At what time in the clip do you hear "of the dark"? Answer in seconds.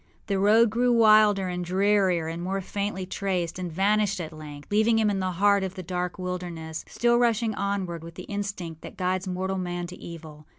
5.63-6.17